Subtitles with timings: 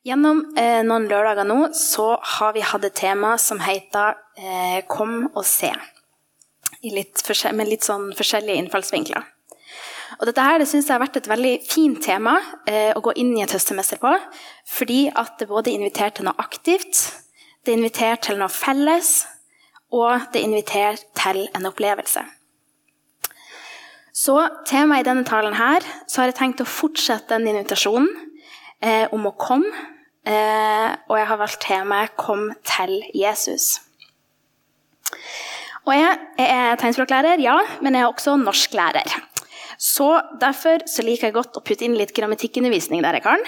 [0.00, 5.26] Gjennom eh, noen lørdager nå så har vi hatt et tema som heter eh, 'Kom
[5.34, 5.74] og se'.
[6.80, 7.20] Litt
[7.52, 9.26] med litt sånn forskjellige innfallsvinkler.
[10.18, 13.12] Og dette her, det synes jeg har vært et veldig fint tema eh, å gå
[13.20, 14.14] inn i et høstemester på.
[14.64, 17.20] Fordi at det både inviterer til noe aktivt,
[17.68, 19.26] det inviterer til noe felles,
[19.92, 22.24] og det inviterer til en opplevelse.
[24.16, 28.29] Så temaet i denne talen her, så har jeg tenkt å fortsette den invitasjonen
[28.82, 29.70] eh, om å komme.
[30.26, 33.80] Eh, og jeg har valgt temaet 'Kom til Jesus'.
[35.86, 39.08] Og jeg, er tegnspråklærer, ja, men jeg er også norsklærer.
[39.78, 43.44] Så Derfor så liker jeg godt å putte inn litt grammatikkundervisning der jeg kan.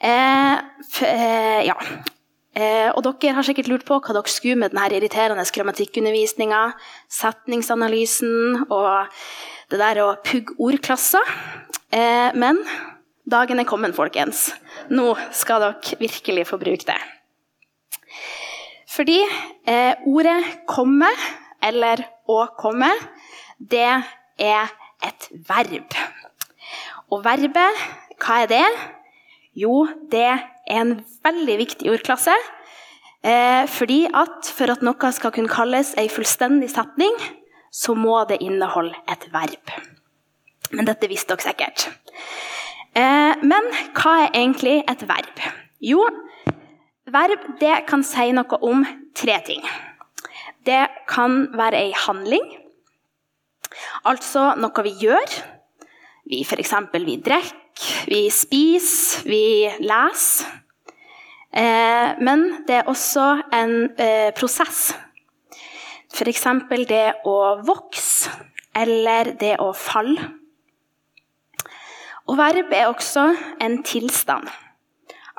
[0.00, 0.58] Eh,
[1.02, 1.74] eh, ja.
[2.54, 6.62] Eh, og dere har sikkert lurt på hva dere skulle med denne irriterende grammatikkundervisninga,
[7.10, 9.10] setningsanalysen og
[9.72, 11.34] det der å pugge ordklasser.
[11.90, 12.60] Eh, men
[13.24, 14.50] Dagen er kommet, folkens.
[14.92, 16.98] Nå skal dere virkelig få bruke det.
[18.94, 19.22] Fordi
[19.66, 21.08] eh, ordet 'komme'
[21.62, 22.92] eller 'å komme'
[23.58, 24.04] det
[24.38, 24.68] er
[25.02, 25.96] et verb.
[27.10, 27.80] Og verbet,
[28.20, 28.66] hva er det?
[29.56, 32.36] Jo, det er en veldig viktig ordklasse.
[33.24, 37.16] Eh, fordi at for at noe skal kunne kalles ei fullstendig setning,
[37.72, 39.78] så må det inneholde et verb.
[40.72, 41.88] Men dette visste dere sikkert.
[42.94, 45.40] Eh, men hva er egentlig et verb?
[45.82, 46.04] Jo,
[47.10, 48.84] verb kan si noe om
[49.18, 49.64] tre ting.
[50.64, 52.46] Det kan være ei handling,
[54.06, 55.34] altså noe vi gjør.
[56.30, 56.72] Vi f.eks.
[56.94, 59.42] vi drikker, vi spiser, vi
[59.82, 60.60] leser.
[61.54, 64.94] Eh, men det er også en eh, prosess.
[66.14, 66.46] F.eks.
[66.88, 67.36] det å
[67.66, 68.30] vokse
[68.74, 70.43] eller det å falle.
[72.24, 73.26] Og verb er også
[73.60, 74.48] en tilstand.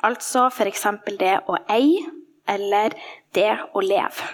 [0.06, 0.86] Altså f.eks.
[1.18, 2.04] det å eie
[2.46, 2.94] eller
[3.34, 4.26] det å leve.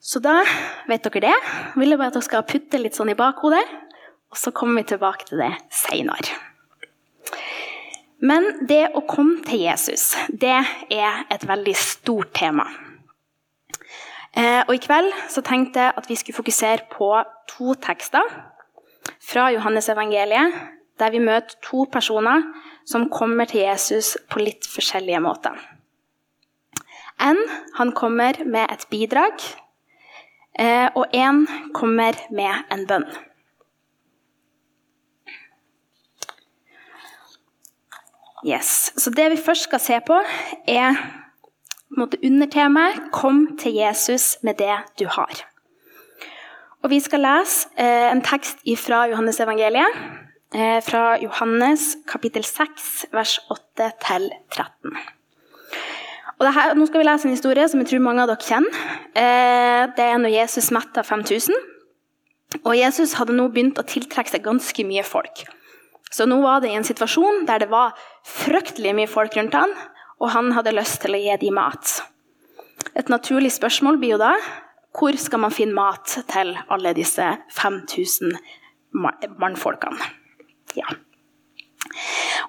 [0.00, 0.40] Så da
[0.88, 1.36] vet dere det.
[1.36, 3.62] Jeg vil bare at dere skal putte litt sånn i bakhodet,
[4.30, 6.38] og så kommer vi tilbake til det seinere.
[8.20, 10.56] Men det å komme til Jesus, det
[10.92, 12.66] er et veldig stort tema.
[14.36, 17.08] Eh, og I kveld så tenkte jeg at vi skulle fokusere på
[17.50, 18.26] to tekster
[19.20, 20.54] fra Johannesevangeliet,
[20.98, 22.44] der vi møter to personer
[22.88, 25.56] som kommer til Jesus på litt forskjellige måter.
[27.20, 27.40] En
[27.76, 29.42] han kommer med et bidrag,
[30.58, 33.08] eh, og en kommer med en bønn.
[38.46, 38.92] Yes.
[38.96, 40.16] Så det vi først skal se på,
[40.66, 40.96] er
[41.96, 45.49] på undertemaet 'Kom til Jesus med det du har'.
[46.80, 49.96] Og Vi skal lese eh, en tekst fra Johannes-evangeliet,
[50.54, 54.94] eh, fra Johannes kapittel 6, vers 8-13.
[56.40, 58.78] Og her, nå skal vi lese en historie som jeg tror mange av dere kjenner.
[59.12, 61.52] Eh, det er når Jesus metta 5000.
[62.64, 65.44] Og Jesus hadde nå begynt å tiltrekke seg ganske mye folk.
[66.10, 67.92] Så nå var det i en situasjon der det var
[68.26, 69.76] fryktelig mye folk rundt han,
[70.16, 72.00] og han hadde lyst til å gi dem mat.
[72.96, 74.32] Et naturlig spørsmål blir jo da
[74.96, 78.34] hvor skal man finne mat til alle disse 5000
[79.38, 80.10] mannfolkene?
[80.76, 80.88] Ja.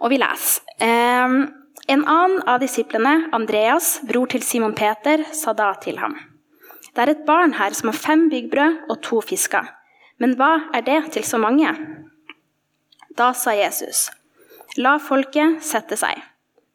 [0.01, 0.63] Og vi leser.
[0.81, 1.43] Ehm,
[1.87, 6.17] en annen av disiplene, Andreas, bror til Simon Peter, sa da til ham.:
[6.95, 9.69] Det er et barn her som har fem byggbrød og to fisker.
[10.19, 11.69] Men hva er det til så mange?
[13.17, 14.09] Da sa Jesus,
[14.77, 16.21] la folket sette seg.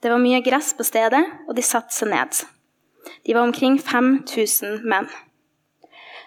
[0.03, 2.43] Det var mye gress på stedet, og de satte seg ned.
[3.27, 5.09] De var omkring 5000 menn.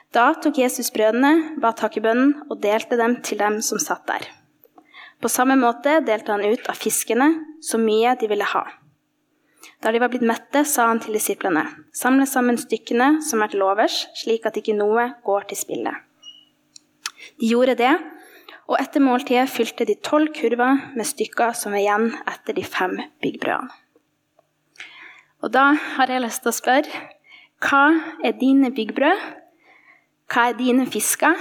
[0.09, 4.25] Da tok Jesus brødene, ba takkebønnen og delte dem til dem som satt der.
[5.22, 7.28] På samme måte delte han ut av fiskene
[7.62, 8.64] så mye de ville ha.
[9.84, 13.62] Da de var blitt mette, sa han til disiplene.: Samle sammen stykkene som er til
[13.64, 15.94] overs, slik at ikke noe går til spille.
[17.40, 17.94] De gjorde det,
[18.68, 22.97] og etter måltidet fylte de tolv kurver med stykker som var igjen etter de fem
[23.22, 23.70] byggbrødene.
[25.44, 27.03] Og da har jeg lyst til å spørre
[27.64, 27.84] hva
[28.26, 29.39] er dine byggbrød?
[30.29, 31.37] Hva er dine fisker?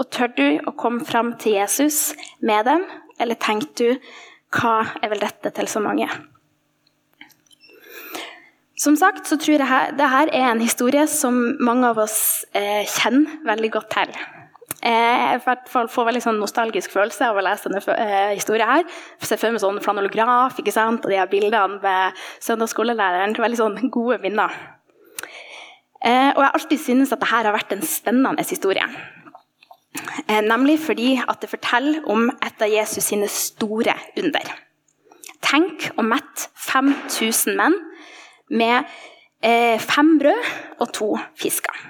[0.00, 2.86] Og tør du å komme fram til Jesus med dem,
[3.20, 4.12] eller tenker du
[4.56, 6.08] hva er vel dette til så mange?
[8.82, 12.16] Som sagt så tror jeg dette er en historie som mange av oss
[12.56, 14.16] eh, kjenner veldig godt til.
[14.82, 18.66] Eh, jeg får veldig sånn nostalgisk følelse av å lese denne eh, historien.
[18.66, 18.88] her.
[19.20, 23.36] Jeg ser for meg sånn flanellograf og de her bildene med søndagsskolelæreren.
[23.38, 24.56] Veldig sånn gode minner.
[26.02, 28.86] Eh, og jeg har alltid syntes at dette har vært en spennende historie.
[30.26, 34.52] Eh, nemlig fordi at det forteller om et av Jesus sine store under.
[35.42, 37.78] Tenk å mette 5000 menn
[38.50, 38.90] med
[39.42, 41.88] eh, fem brød og to fisker.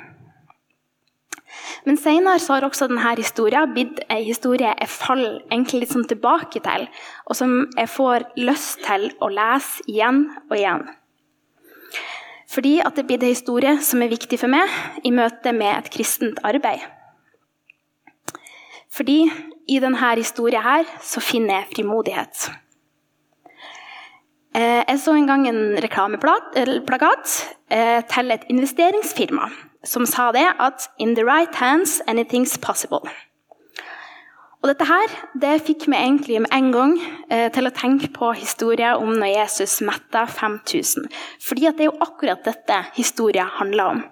[1.86, 6.86] Men senere har også denne historien blitt en historie jeg faller litt sånn tilbake til,
[7.26, 10.84] og som jeg får lyst til å lese igjen og igjen.
[12.52, 14.68] Fordi at det blir en historie som er viktig for meg
[15.04, 16.82] i møte med et kristent arbeid.
[18.92, 19.22] Fordi
[19.72, 22.50] i denne historien her så finner jeg frimodighet.
[24.52, 27.36] Eh, jeg så en gang en reklameplakat
[27.72, 29.48] eh, til et investeringsfirma
[29.84, 33.08] som sa det at 'in the right hands, anything's possible'.
[34.62, 36.92] Og Dette her, det fikk meg egentlig med en gang
[37.34, 41.08] eh, til å tenke på historien om når Jesus metta 5000.
[41.42, 44.04] Fordi det er jo akkurat dette historien handler om.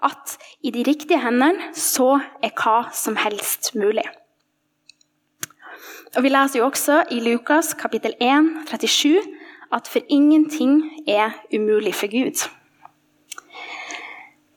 [0.00, 4.06] At i de riktige hendene så er hva som helst mulig.
[6.16, 9.20] Og Vi leser jo også i Lukas kapittel 1, 37
[9.76, 12.48] at for ingenting er umulig for Gud.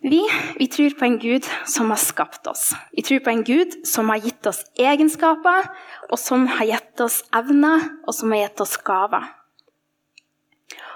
[0.05, 0.21] Vi,
[0.59, 2.75] vi, tror på en Gud som har skapt oss.
[2.93, 5.65] Vi tror på en Gud som har gitt oss egenskaper,
[6.11, 9.25] og som har gitt oss evner, og som har gitt oss gaver.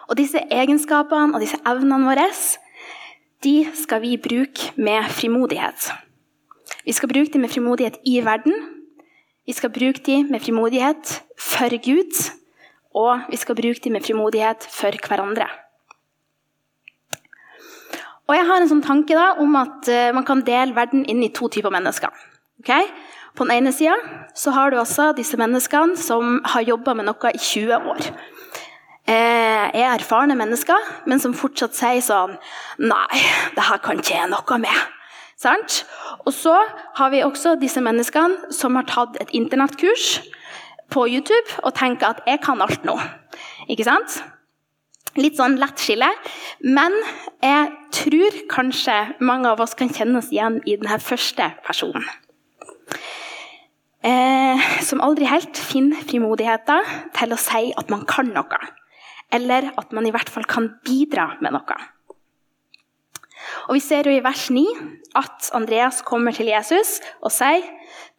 [0.10, 2.28] Og disse egenskapene og disse evnene våre
[3.46, 5.90] de skal vi bruke med frimodighet.
[6.86, 8.54] Vi skal bruke dem med frimodighet i verden.
[9.46, 12.14] Vi skal bruke dem med frimodighet for Gud,
[12.94, 15.50] og vi skal bruke dem med frimodighet for hverandre.
[18.30, 21.24] Og jeg har en sånn tanke da, om at uh, man kan dele verden inn
[21.26, 22.14] i to typer mennesker.
[22.62, 22.86] Okay?
[23.34, 23.96] På den ene sida
[24.54, 28.10] har du også disse menneskene som har jobba med noe i 20 år.
[29.10, 30.78] Eh, er erfarne mennesker,
[31.10, 32.36] men som fortsatt sier sånn
[32.84, 33.22] Nei,
[33.56, 34.82] det her kan ikke jeg noe med.
[35.40, 35.80] Sant?
[36.28, 36.54] Og så
[37.00, 40.20] har vi også disse menneskene som har tatt et internettkurs
[40.94, 43.00] på YouTube og tenker at jeg kan alt nå.
[43.72, 44.20] Ikke sant?
[45.20, 46.10] Litt sånn lett skille.
[46.64, 46.96] Men
[47.44, 52.06] jeg tror kanskje mange av oss kan kjenne oss igjen i denne første personen.
[54.00, 56.86] Eh, som aldri helt finner frimodigheten
[57.18, 58.60] til å si at man kan noe.
[59.36, 61.80] Eller at man i hvert fall kan bidra med noe.
[63.68, 64.64] Og Vi ser jo i vers 9
[65.20, 67.66] at Andreas kommer til Jesus og sier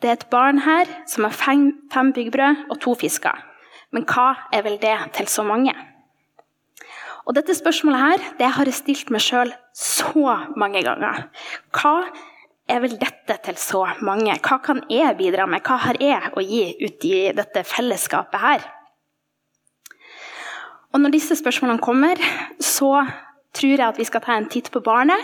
[0.01, 3.37] det er et barn her som har fem, fem byggbrød og to fisker.
[3.93, 5.75] Men hva er vel det til så mange?
[7.31, 11.29] Og dette spørsmålet her, det har jeg stilt meg sjøl så mange ganger.
[11.71, 12.09] Hva
[12.67, 14.35] er vel dette til så mange?
[14.43, 15.63] Hva kan jeg bidra med?
[15.63, 18.65] Hva har jeg å gi ut i dette fellesskapet her?
[20.91, 22.19] Og når disse spørsmålene kommer,
[22.59, 23.05] så
[23.55, 25.23] tror jeg at vi skal ta en titt på barnet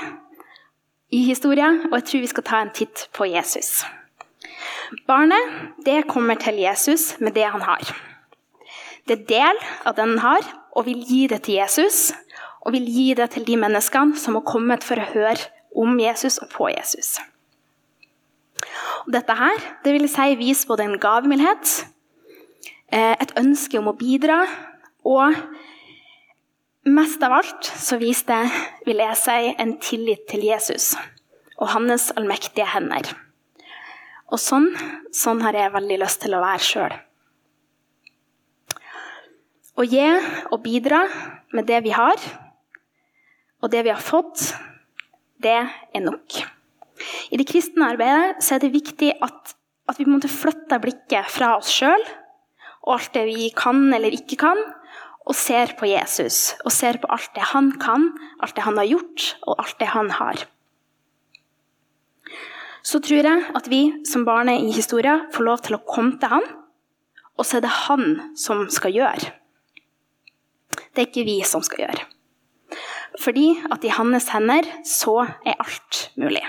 [1.10, 3.80] i historien, og jeg tror vi skal ta en titt på Jesus.
[5.10, 7.82] Barnet det kommer til Jesus med det han har.
[9.10, 9.60] Det er del
[9.90, 12.10] av den han har, og vil gi det til Jesus.
[12.66, 16.40] Og vil gi det til de menneskene som har kommet for å høre om Jesus
[16.42, 17.16] og på Jesus.
[19.06, 21.86] Og dette her, det vil si vise både en gavmildhet,
[22.90, 24.40] eh, et ønske om å bidra,
[25.06, 25.36] og
[26.86, 30.96] mest av alt så viser det, vil jeg si, en tillit til Jesus
[31.56, 33.14] og hans allmektige hender.
[34.32, 34.72] Og sånn,
[35.14, 36.96] sånn har jeg veldig lyst til å være sjøl.
[39.76, 40.04] Å gi
[40.48, 41.02] og bidra
[41.52, 42.16] med det vi har,
[43.60, 44.54] og det vi har fått,
[45.42, 46.38] det er nok.
[47.28, 49.52] I det kristne arbeidet er det viktig at,
[49.84, 52.00] at vi måtte flytte blikket fra oss sjøl
[52.86, 54.60] og alt det vi kan eller ikke kan,
[55.26, 56.54] og ser på Jesus.
[56.64, 59.88] Og ser på alt det han kan, alt det han har gjort, og alt det
[59.90, 60.44] han har.
[62.86, 66.30] Så tror jeg at vi som barnet i historien får lov til å komme til
[66.30, 66.46] han,
[67.36, 68.06] og så er det han
[68.38, 69.34] som skal gjøre.
[70.96, 72.04] Det er ikke vi som skal gjøre.
[73.20, 76.44] Fordi at i hans hender så er alt mulig.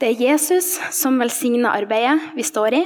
[0.00, 2.84] Det er Jesus som velsigner arbeidet vi står i,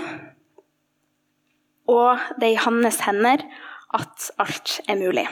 [1.93, 3.45] og det er i hans hender
[3.95, 5.27] at alt er mulig.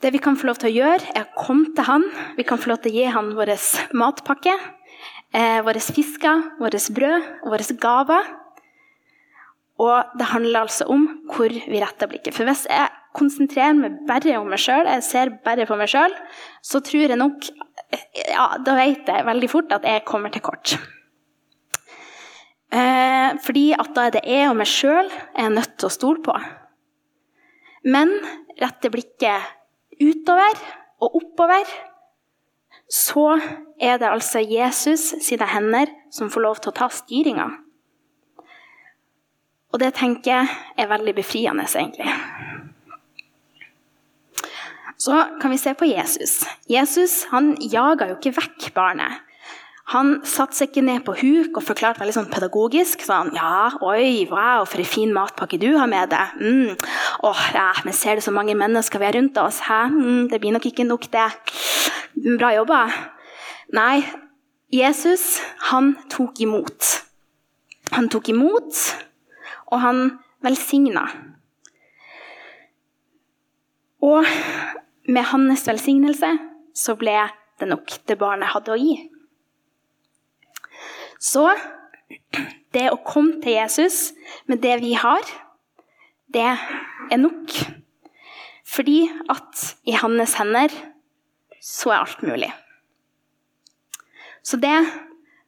[0.00, 2.06] Det vi kan få lov til å gjøre, er å komme til han.
[2.38, 3.52] Vi kan få lov til å gi han vår
[4.00, 4.54] matpakke,
[5.36, 8.39] eh, våre fisker, vårt brød og våre gaver.
[9.80, 12.36] Og det handler altså om hvor vi retter blikket.
[12.36, 16.14] For hvis jeg konsentrerer meg bare om meg sjøl, jeg ser bare på meg sjøl,
[16.62, 17.48] så tror jeg nok
[17.90, 20.76] ja, Da vet jeg veldig fort at jeg kommer til kort.
[22.70, 25.94] Eh, fordi at da er det jeg og meg sjøl jeg er nødt til å
[25.94, 26.36] stole på.
[27.90, 28.12] Men
[28.60, 29.48] retter blikket
[30.00, 30.60] utover
[31.00, 31.64] og oppover,
[32.90, 33.40] så
[33.80, 37.48] er det altså Jesus sine hender som får lov til å ta styringa.
[39.70, 40.48] Og det tenker jeg
[40.78, 42.10] er veldig befriende, egentlig.
[45.00, 46.42] Så kan vi se på Jesus.
[46.68, 49.22] Jesus han jaga jo ikke vekk barnet.
[49.90, 53.00] Han satte seg ikke ned på huk og forklarte veldig sånn pedagogisk.
[53.02, 56.36] sånn, ja, oi, wow, for en fin matpakke du har med deg.
[56.38, 56.76] Mm.
[57.26, 59.58] Åh, ja, men ser du så mange mennesker vi har rundt oss?
[59.66, 59.88] Hæ?
[59.90, 61.26] Mm, det blir nok ikke nok, det.
[62.38, 62.84] Bra jobba.
[63.74, 64.04] Nei,
[64.70, 65.40] Jesus,
[65.72, 66.92] han tok imot.
[67.96, 68.84] Han tok imot,
[69.70, 70.00] og han
[70.44, 71.04] velsigna.
[74.00, 74.24] Og
[75.10, 76.30] med hans velsignelse
[76.76, 77.16] så ble
[77.60, 78.94] det nok det barnet hadde å gi.
[81.20, 81.44] Så
[82.72, 84.10] det å komme til Jesus
[84.48, 85.20] med det vi har,
[86.32, 87.52] det er nok.
[88.70, 90.72] Fordi at i hans hender
[91.60, 92.50] så er alt mulig.
[94.42, 94.72] Så det,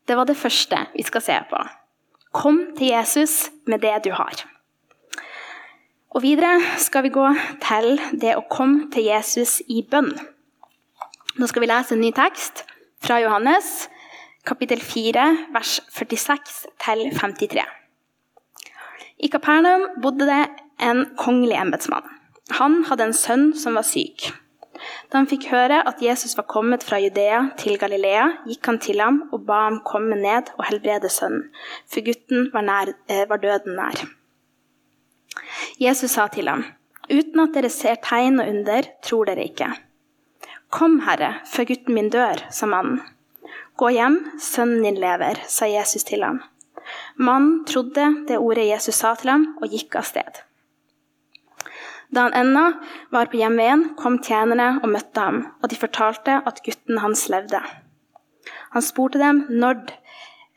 [0.04, 1.62] det var det første vi skal se på.
[2.32, 4.44] Kom til Jesus med det du har.
[6.12, 7.26] Og Videre skal vi gå
[7.60, 10.12] til det å komme til Jesus i bønn.
[11.36, 12.64] Nå skal vi lese en ny tekst
[13.04, 13.90] fra Johannes,
[14.48, 17.64] kapittel 4, vers 46 53.
[19.22, 20.42] I Kapernaum bodde det
[20.80, 22.08] en kongelig embetsmann.
[22.58, 24.30] Han hadde en sønn som var syk.
[25.10, 29.00] Da han fikk høre at Jesus var kommet fra Judea til Galilea, gikk han til
[29.02, 31.48] ham og ba ham komme ned og helbrede sønnen,
[31.90, 34.04] for gutten var, nær, eh, var døden nær.
[35.80, 36.64] Jesus sa til ham,
[37.10, 39.72] uten at dere ser tegn og under, tror dere ikke.
[40.72, 43.02] Kom, Herre, før gutten min dør, sa mannen.
[43.76, 46.42] Gå hjem, sønnen din lever, sa Jesus til ham.
[47.16, 50.42] Mannen trodde det ordet Jesus sa til ham, og gikk av sted.
[52.12, 52.64] Da han ennå
[53.12, 57.60] var på hjemveien, kom tjenerne og møtte ham, og de fortalte at gutten hans levde.
[58.74, 59.80] Han spurte dem når,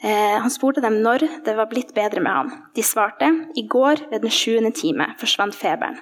[0.03, 2.51] eh, han spurte dem når det var blitt bedre med han.
[2.75, 6.01] De svarte i går ved den sjuende time forsvant feberen.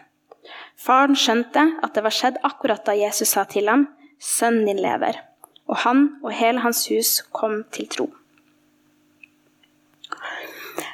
[0.77, 3.88] Faren skjønte at det var skjedd akkurat da Jesus sa til ham,
[4.19, 5.19] 'Sønnen din lever',
[5.67, 8.13] og han og hele hans hus kom til tro.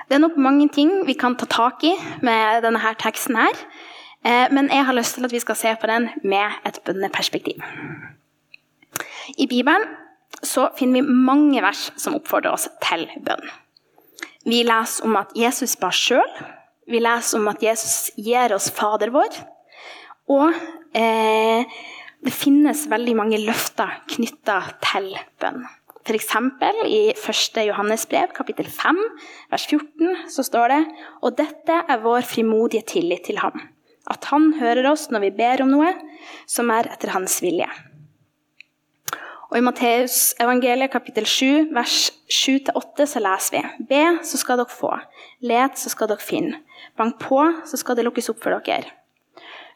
[0.10, 1.94] Det er nok mange ting vi kan ta tak i
[2.26, 3.36] med denne her teksten.
[3.36, 3.54] her.
[4.26, 7.64] Eh, men jeg har lyst til at vi skal se på den med et bønneperspektiv.
[9.38, 9.86] I Bibelen
[10.44, 13.46] så finner vi mange vers som oppfordrer oss til bønn.
[14.48, 16.28] Vi leser om at Jesus ba sjøl.
[16.90, 19.40] Vi leser om at Jesus gir oss Fader vår.
[20.32, 20.54] Og
[20.98, 21.80] eh,
[22.20, 25.64] det finnes veldig mange løfter knytta til bønn.
[26.10, 26.32] F.eks.
[26.90, 27.60] i 1.
[27.68, 29.00] Johannes brev, kapittel 5,
[29.52, 30.80] vers 14, så står det
[31.22, 33.60] Og dette er vår frimodige tillit til ham
[34.10, 35.94] at han hører oss når vi ber om noe
[36.50, 37.70] som er etter hans vilje.
[39.50, 44.70] Og I Matteus evangeliet kapittel 7, vers 7-8 så leser vi Be, så skal dere
[44.70, 44.92] få.
[45.42, 46.60] Let, så skal dere finne.
[47.00, 48.94] Bank på, så skal det lukkes opp for dere.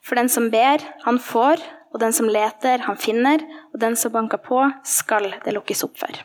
[0.05, 1.63] For den som ber, han får,
[1.93, 3.41] og den som leter, han finner,
[3.73, 6.21] og den som banker på, skal det lukkes opp for.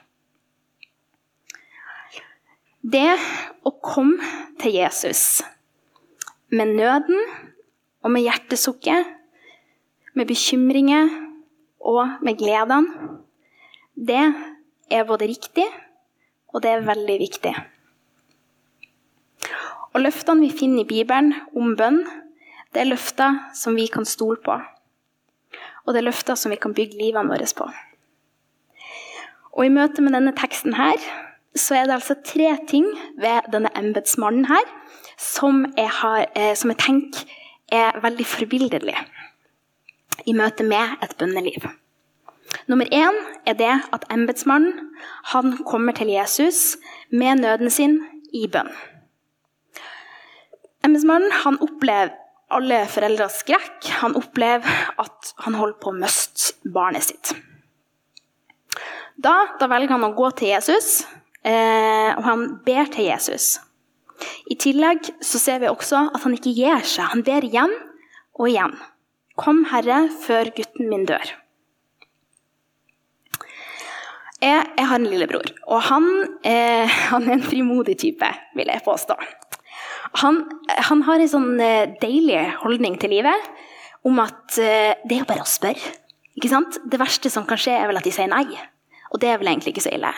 [2.85, 3.11] Det
[3.67, 4.25] å komme
[4.61, 5.41] til Jesus
[6.53, 7.48] med nøden
[8.05, 9.15] og med hjertesukket,
[10.15, 11.11] med bekymringer
[11.81, 13.11] og med gledene,
[13.99, 14.25] det
[14.91, 15.67] er både riktig
[16.55, 17.53] og det er veldig viktig.
[19.95, 22.03] Og Løftene vi finner i Bibelen om bønn,
[22.75, 24.57] det er løfter som vi kan stole på.
[25.87, 27.69] Og det er løfter som vi kan bygge livene våre på.
[29.57, 31.01] Og I møte med denne teksten her,
[31.57, 32.87] så er det altså tre ting
[33.19, 34.67] ved denne embetsmannen her
[35.19, 37.25] som jeg, har, eh, som jeg tenker
[37.73, 38.97] er veldig forbilledlig
[40.27, 41.69] i møte med et bønneliv.
[42.69, 46.79] Nummer én er det at embetsmannen kommer til Jesus
[47.11, 48.01] med nøden sin
[48.33, 48.71] i bønn.
[50.85, 52.17] Embetsmannen opplever
[52.55, 53.91] alle foreldres skrekk.
[54.01, 54.65] Han opplever
[55.01, 57.35] at han holder på å miste barnet sitt.
[59.19, 61.03] Da, da, velger han å gå til Jesus,
[61.43, 63.57] eh, og han ber til Jesus.
[64.51, 67.11] I tillegg så ser vi også at han ikke gir seg.
[67.13, 67.75] Han ber igjen
[68.39, 68.75] og igjen.
[69.39, 71.35] Kom, Herre, før gutten min dør.
[74.39, 76.05] Jeg, jeg har en lillebror, og han,
[76.47, 79.17] eh, han, er en frimodig type, vil jeg påstå.
[80.23, 80.45] Han,
[80.89, 83.49] han har en sånn eh, deilig holdning til livet
[84.07, 85.95] om at eh, det er jo bare å spørre.
[86.39, 86.79] Ikke sant?
[86.87, 88.47] Det verste som kan skje, er vel at de sier nei.
[89.11, 90.13] Og det er vel egentlig ikke så ille.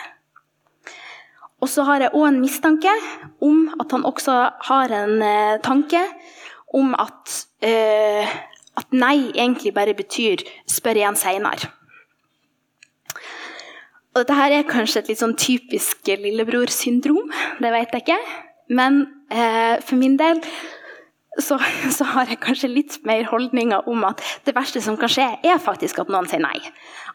[1.61, 2.93] Og så har jeg òg en mistanke
[3.41, 4.37] om at han også
[4.69, 6.01] har en eh, tanke
[6.73, 8.25] om at, eh,
[8.77, 11.69] at, nei egentlig bare betyr 'spør igjen seinere'.
[14.15, 18.19] Dette her er kanskje et litt sånn typisk lillebrorsyndrom, det vet jeg ikke.
[18.67, 20.41] Men Eh, for min del
[21.39, 21.55] så,
[21.95, 25.61] så, har jeg kanskje litt mer holdninger om at det verste som kan skje, er
[25.63, 26.57] faktisk at noen sier nei.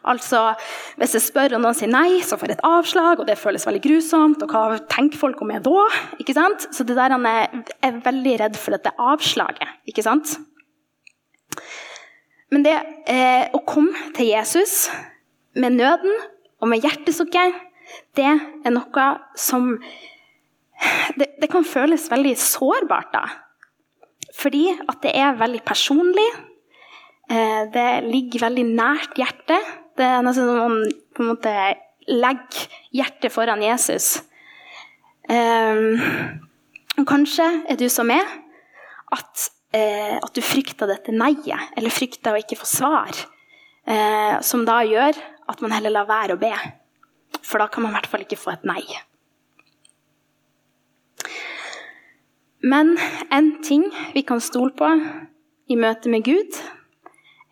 [0.09, 0.55] Altså,
[0.97, 3.67] Hvis jeg spør og noen sier nei, så får jeg et avslag, og det føles
[3.67, 4.41] veldig grusomt.
[4.41, 5.85] Og hva tenker folk om meg da?
[6.17, 6.65] Ikke sant?
[6.73, 9.77] Så det der han er, er veldig redd for dette avslaget.
[9.89, 10.37] ikke sant?
[12.53, 12.77] Men det
[13.11, 14.87] eh, å komme til Jesus
[15.57, 16.13] med nøden
[16.63, 17.57] og med hjertesukket,
[18.17, 19.75] det er noe som
[21.17, 23.46] det, det kan føles veldig sårbart, da.
[24.37, 26.27] Fordi at det er veldig personlig.
[27.31, 29.75] Eh, det ligger veldig nært hjertet.
[29.97, 30.77] Det er nesten som om
[31.15, 31.53] på en måte
[32.07, 34.19] legger hjertet foran Jesus.
[35.27, 38.23] Og kanskje er du som meg,
[39.11, 43.19] at, uh, at du frykter dette nei-et, eller frykter å ikke få svar,
[44.45, 45.19] som da gjør
[45.51, 46.53] at man heller lar være å be.
[47.43, 48.83] For da kan man i hvert fall ikke få et nei.
[52.61, 52.97] Men
[53.31, 54.89] en ting vi kan stole på
[55.69, 56.57] i møte med Gud,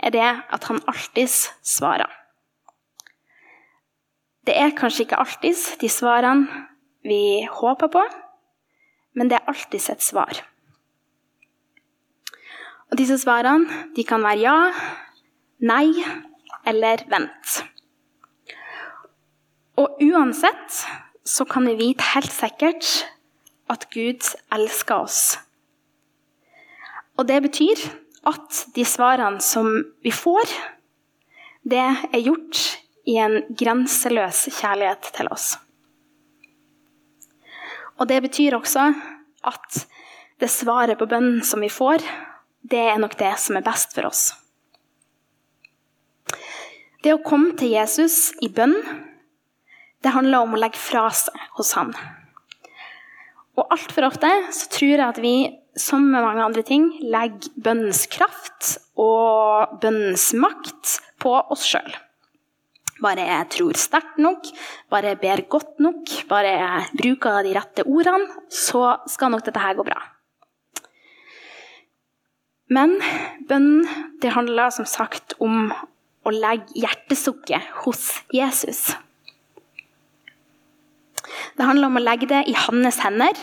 [0.02, 1.30] er det at han alltid
[1.62, 2.10] svarer.
[4.46, 6.66] Det er kanskje ikke alltid de svarene
[7.06, 8.04] vi håper på,
[9.16, 10.42] men det er alltid et svar.
[12.92, 14.58] Og disse svarene de kan være ja,
[15.66, 15.90] nei
[16.66, 17.58] eller vent.
[19.82, 20.86] Og uansett
[21.26, 22.86] så kan vi vite helt sikkert
[23.72, 25.22] at Gud elsker oss.
[27.16, 27.82] Og det betyr
[28.28, 29.70] at de svarene som
[30.04, 30.50] vi får,
[31.66, 32.62] det er gjort
[33.10, 35.56] i en grenseløs kjærlighet til oss.
[37.96, 38.90] Og det betyr også
[39.46, 39.86] at
[40.42, 42.04] det svaret på bønnen som vi får,
[42.66, 44.34] det er nok det som er best for oss.
[47.06, 48.76] Det å komme til Jesus i bønn,
[50.02, 51.94] det handler om å legge fra seg hos han.
[53.56, 55.36] Og altfor ofte så tror jeg at vi,
[55.80, 61.96] som med mange andre ting, legger bønnens kraft og bønnens makt på oss sjøl.
[63.04, 64.48] Bare jeg tror sterkt nok,
[64.92, 69.64] bare jeg ber godt nok, bare jeg bruker de rette ordene, så skal nok dette
[69.64, 70.00] her gå bra.
[72.72, 72.96] Men
[73.50, 73.84] bønnen
[74.24, 75.70] det handler som sagt om
[76.26, 78.96] å legge hjertesukket hos Jesus.
[81.58, 83.38] Det handler om å legge det i hans hender,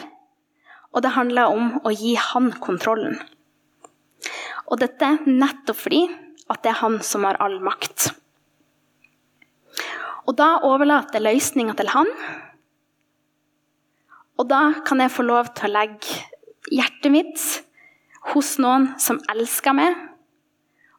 [0.93, 3.17] og det handler om å gi han kontrollen.
[4.71, 6.05] Og dette nettopp fordi
[6.53, 8.11] at det er han som har all makt.
[10.29, 12.09] Og da overlater løsninga til han.
[14.39, 16.23] Og da kan jeg få lov til å legge
[16.73, 17.47] hjertet mitt
[18.33, 19.97] hos noen som elsker meg,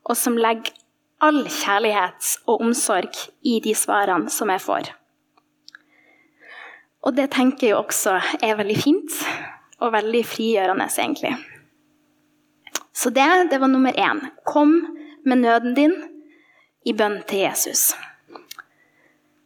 [0.03, 0.75] og som legger
[1.23, 3.15] all kjærlighet og omsorg
[3.47, 4.91] i de svarene som jeg får.
[7.03, 9.17] Og det tenker jeg også er veldig fint
[9.83, 11.33] og veldig frigjørende, egentlig.
[12.93, 14.21] Så det, det var nummer én.
[14.47, 14.75] Kom
[15.25, 15.95] med nøden din
[16.85, 17.91] i bønn til Jesus.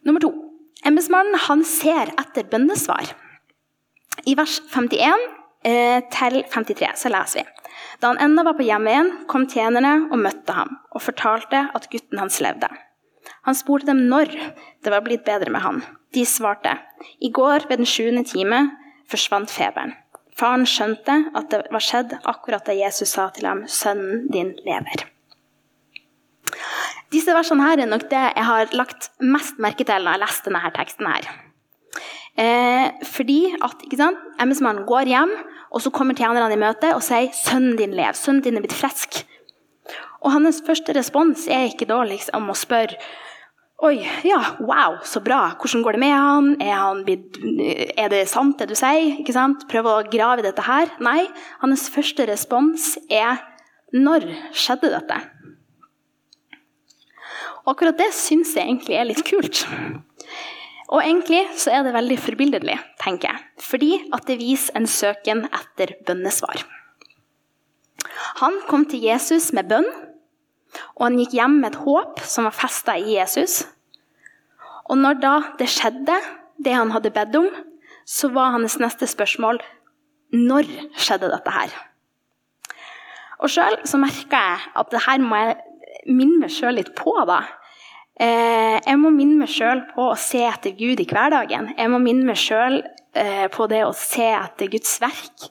[0.06, 0.30] Nummer to.
[0.86, 3.10] Embetsmannen han ser etter bønnesvar.
[4.28, 5.26] I vers 51
[5.66, 7.70] eh, til 53 så leser vi.
[7.98, 12.20] Da han ennå var på hjemveien, kom tjenerne og møtte ham og fortalte at gutten
[12.22, 12.70] hans levde.
[13.46, 14.30] Han spurte dem når
[14.84, 15.82] det var blitt bedre med han.
[16.14, 16.76] De svarte
[17.20, 18.62] i går ved den sjuende time
[19.10, 19.94] forsvant feberen.
[20.38, 25.06] Faren skjønte at det var skjedd akkurat da Jesus sa til ham, 'Sønnen din lever'.
[27.12, 30.50] Disse versene her er nok det jeg har lagt mest merke til når jeg leste
[30.50, 31.06] denne teksten.
[31.06, 31.24] her.
[32.38, 33.82] Eh, fordi at
[34.40, 35.32] embetsmannen går hjem,
[35.70, 38.14] og så kommer tjenerne i møte og sier 'Sønnen din lever'.
[38.14, 39.26] Sønnen din er blitt frisk.
[40.20, 42.96] Og hans første respons er ikke da liksom å spørre
[43.78, 45.52] Oi, ja, wow, så bra.
[45.54, 46.46] Hvordan går det med han?
[46.58, 47.04] Er, han
[47.94, 49.20] er det sant, det du sier?
[49.20, 49.62] Ikke sant?
[49.70, 50.90] Prøv å grave i dette her.
[50.98, 51.28] Nei,
[51.62, 53.38] hans første respons er
[53.94, 55.20] Når skjedde dette?
[57.62, 59.62] Og akkurat det syns jeg egentlig er litt kult.
[60.88, 63.46] Og egentlig så er det veldig forbilledlig, tenker jeg.
[63.62, 66.66] Fordi at det viser en søken etter bønnesvar.
[68.42, 69.88] Han kom til Jesus med bønn
[70.96, 73.62] og han gikk hjem med et håp som var festa i Jesus.
[74.88, 76.16] Og når da det skjedde,
[76.64, 77.48] det han hadde bedt om,
[78.08, 79.60] så var hans neste spørsmål
[80.34, 81.74] når skjedde dette her?
[83.38, 85.58] Og sjøl så merka jeg at det her må jeg
[86.08, 87.12] minne meg sjøl litt på.
[87.28, 87.42] da.
[88.18, 91.72] Eh, jeg må minne meg sjøl på å se etter Gud i hverdagen.
[91.76, 92.80] Jeg må minne meg sjøl
[93.14, 95.46] eh, på det å se etter Guds verk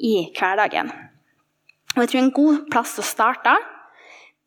[0.00, 0.92] i hverdagen.
[1.96, 3.56] Og jeg tror En god plass å starte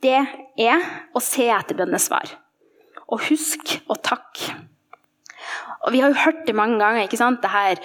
[0.03, 0.19] det
[0.59, 0.83] er
[1.15, 2.31] å se etter bønnesvar.
[3.09, 4.55] Og husk å takke.
[5.85, 7.03] Og Vi har jo hørt det mange ganger.
[7.03, 7.41] ikke sant?
[7.41, 7.75] Det her,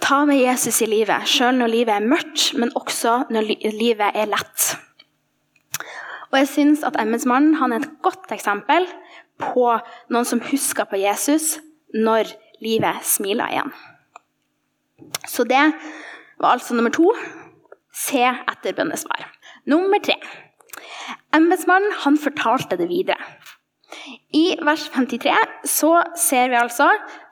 [0.00, 4.26] Ta med Jesus i livet, sjøl når livet er mørkt, men også når livet er
[4.26, 4.76] lett.
[6.32, 8.86] Og jeg syns at embetsmannen er et godt eksempel
[9.38, 11.58] på noen som husker på Jesus
[11.94, 13.72] når livet smiler igjen.
[15.28, 15.72] Så det
[16.40, 17.12] var altså nummer to.
[17.96, 19.24] Se etter bønnesvar.
[19.64, 20.18] Nummer tre.
[21.36, 23.18] Embetsmannen fortalte det videre.
[24.34, 25.32] I vers 53
[25.70, 26.88] så ser vi altså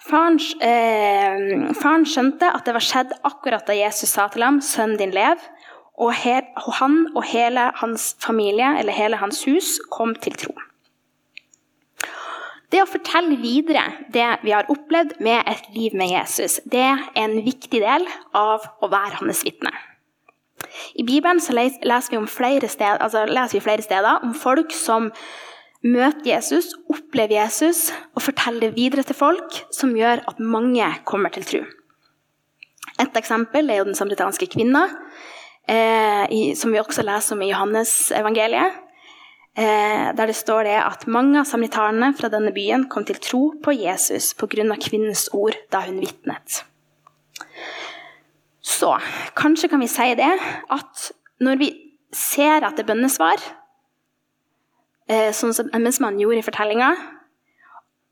[0.07, 4.99] faren, eh, faren skjønte at det var skjedd akkurat da Jesus sa til ham 'Sønnen
[4.99, 5.43] din lev',
[5.99, 10.55] og, han og hele hans familie, eller hele hans hus, kom til tro.
[12.73, 17.05] Det å fortelle videre det vi har opplevd med et liv med Jesus, det er
[17.14, 19.71] en viktig del av å være hans vitne.
[20.94, 25.10] I Bibelen leser vi, flere steder, altså leser vi flere steder om folk som
[25.84, 31.32] møter Jesus, opplever Jesus og forteller det videre til folk, som gjør at mange kommer
[31.34, 31.64] til tro.
[33.00, 34.87] Et eksempel er jo den samaritanske kvinna,
[35.68, 38.80] eh, som vi også leser om i Johannes-evangeliet.
[39.56, 43.42] Eh, der det står det at mange av samaritanene fra denne byen kom til tro
[43.62, 44.74] på Jesus pga.
[44.82, 46.64] kvinnens ord da hun vitnet.
[48.64, 48.94] Så
[49.37, 50.33] kanskje kan vi si det
[50.72, 51.11] at
[51.44, 51.68] når vi
[52.14, 53.42] ser at det er bønnesvar,
[55.05, 56.92] Eh, sånn som embetsmannen gjorde i fortellinga.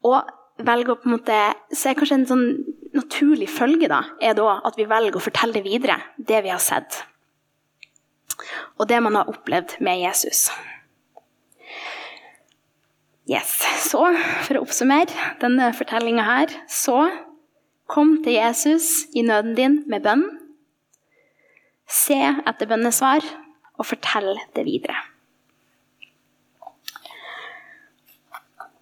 [0.09, 1.39] Og velger å på en måte,
[1.73, 2.45] så er kanskje en sånn
[2.93, 7.01] naturlig følge da, er da at vi velger å fortelle videre det vi har sett.
[8.77, 10.51] Og det man har opplevd med Jesus.
[13.31, 14.03] Yes, Så
[14.45, 17.07] for å oppsummere denne fortellinga her, så
[17.89, 20.27] kom til Jesus i nøden din med bønn.
[21.93, 23.25] Se etter bønnesvar
[23.77, 24.97] og fortell det videre.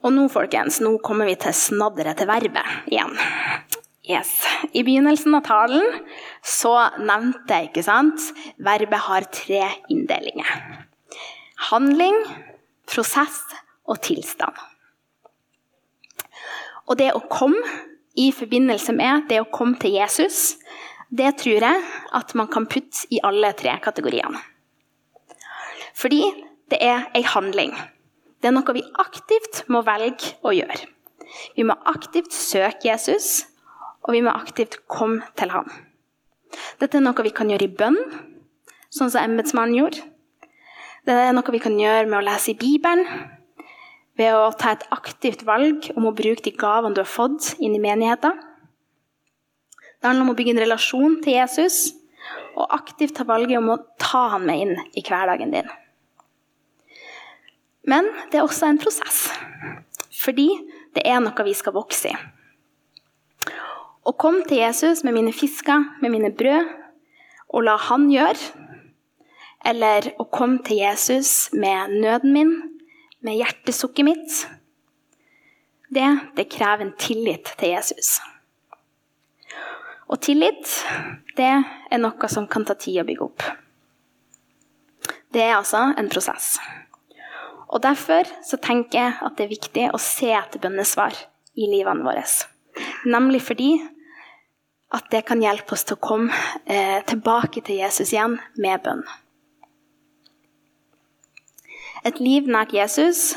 [0.01, 3.19] Og nå folkens, nå kommer vi til snadderet til verbet igjen.
[4.11, 4.31] Yes.
[4.73, 5.85] I begynnelsen av talen
[6.47, 10.49] så nevnte jeg ikke sant, verbet har tre inndelinger.
[11.69, 12.17] Handling,
[12.89, 13.43] prosess
[13.85, 14.57] og tilstand.
[16.89, 17.61] Og det å komme
[18.19, 20.57] i forbindelse med det å komme til Jesus,
[21.11, 21.83] det tror jeg
[22.15, 24.39] at man kan putte i alle tre kategoriene.
[25.99, 26.23] Fordi
[26.71, 27.75] det er ei handling.
[28.41, 30.87] Det er noe vi aktivt må velge å gjøre.
[31.57, 33.45] Vi må aktivt søke Jesus,
[34.07, 35.67] og vi må aktivt komme til ham.
[36.81, 37.99] Dette er noe vi kan gjøre i bønn,
[38.91, 40.07] sånn som embetsmannen gjorde.
[41.07, 43.07] Det er noe vi kan gjøre med å lese i Bibelen,
[44.19, 47.77] ved å ta et aktivt valg om å bruke de gavene du har fått inn
[47.77, 48.37] i menigheten.
[50.01, 51.91] Det handler om å bygge en relasjon til Jesus
[52.57, 55.69] og aktivt ta valget om å ta han med inn i hverdagen din.
[57.89, 59.29] Men det er også en prosess.
[60.21, 60.49] Fordi
[60.97, 62.17] det er noe vi skal vokse i.
[64.01, 66.73] Å komme til Jesus med mine fisker, med mine brød,
[67.53, 68.41] og la han gjøre.
[69.69, 72.55] Eller å komme til Jesus med nøden min,
[73.21, 74.41] med hjertesukket mitt.
[75.93, 78.17] Det, det krever en tillit til Jesus.
[80.11, 80.67] Og tillit,
[81.39, 83.45] det er noe som kan ta tid å bygge opp.
[85.31, 86.57] Det er altså en prosess.
[87.71, 91.15] Og Derfor så tenker jeg at det er viktig å se etter bønnesvar
[91.55, 92.25] i livene våre.
[93.07, 93.71] Nemlig fordi
[94.91, 96.35] at det kan hjelpe oss til å komme
[96.67, 99.05] eh, tilbake til Jesus igjen med bønn.
[102.03, 103.37] Et liv nært Jesus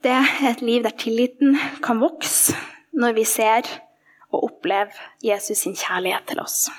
[0.00, 2.56] det er et liv der tilliten kan vokse
[2.96, 3.68] når vi ser
[4.30, 6.70] og oppleve Jesus sin kjærlighet til oss.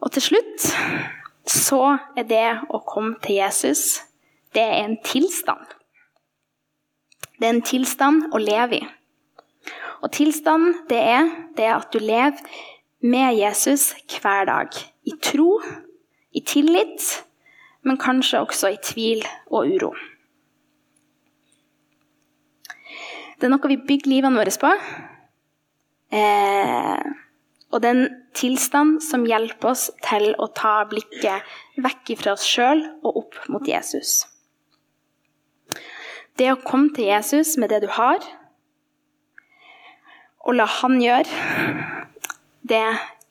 [0.00, 0.66] Og til slutt
[1.48, 1.82] så
[2.16, 4.02] er det å komme til Jesus
[4.54, 5.66] det er en tilstand.
[7.40, 8.84] Det er en tilstand å leve i.
[10.04, 12.38] Og tilstanden, det er det at du lever
[13.02, 14.70] med Jesus hver dag.
[15.04, 15.58] I tro,
[16.30, 17.24] i tillit,
[17.82, 19.90] men kanskje også i tvil og uro.
[23.40, 24.70] Det er noe vi bygger livene våre på.
[26.12, 27.04] Eh,
[27.74, 31.42] og det er en tilstand som hjelper oss til å ta blikket
[31.82, 34.22] vekk fra oss sjøl og opp mot Jesus.
[36.38, 38.22] Det å komme til Jesus med det du har,
[40.44, 41.26] og la han gjøre,
[42.62, 42.84] det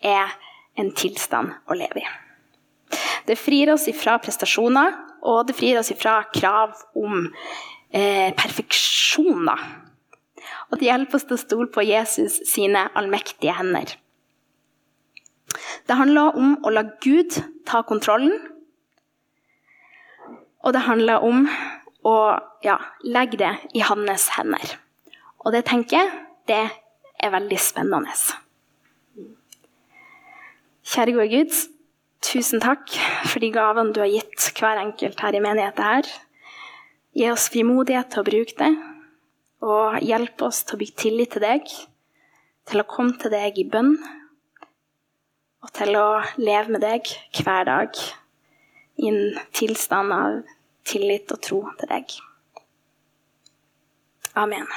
[0.04, 0.36] er
[0.80, 2.06] en tilstand å leve i.
[3.28, 7.30] Det frir oss ifra prestasjoner, og det frir oss ifra krav om
[7.94, 9.48] eh, perfeksjon.
[10.74, 13.92] Og det hjelper oss til å stole på Jesus sine allmektige hender.
[15.86, 17.36] Det handler om å la Gud
[17.70, 18.34] ta kontrollen.
[20.66, 21.44] Og det handler om
[22.10, 22.16] å
[22.66, 24.74] ja, legge det i hans hender.
[25.46, 26.64] Og det tenker jeg, det
[27.22, 28.16] er veldig spennende.
[30.90, 31.60] Kjære gode Gud,
[32.26, 32.98] tusen takk
[33.30, 36.10] for de gavene du har gitt hver enkelt her i menigheten her.
[37.14, 38.72] Gi oss frimodighet til å bruke det,
[39.64, 41.72] og hjelp oss til å bygge tillit til deg,
[42.68, 43.96] til å komme til deg i bønn,
[45.64, 46.08] og til å
[46.42, 47.08] leve med deg
[47.40, 48.00] hver dag
[49.00, 50.42] i en tilstand av
[50.88, 52.18] tillit og tro til deg.
[54.36, 54.68] Amen.